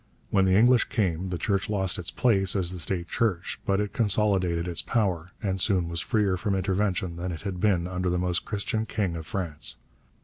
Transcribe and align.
When 0.31 0.45
the 0.45 0.55
English 0.57 0.85
came, 0.85 1.29
the 1.29 1.37
Church 1.37 1.69
lost 1.69 1.99
its 1.99 2.09
place 2.09 2.55
as 2.55 2.71
the 2.71 2.79
state 2.79 3.07
church, 3.07 3.59
but 3.67 3.79
it 3.79 3.93
consolidated 3.93 4.67
its 4.67 4.81
power, 4.81 5.29
and 5.43 5.61
soon 5.61 5.89
was 5.89 6.01
freer 6.01 6.37
from 6.37 6.55
intervention 6.55 7.17
than 7.17 7.31
it 7.31 7.41
had 7.43 7.59
been 7.59 7.85
under 7.85 8.09
the 8.09 8.17
Most 8.17 8.43
Christian 8.43 8.87
King 8.87 9.15
of 9.15 9.27
France. 9.27 9.75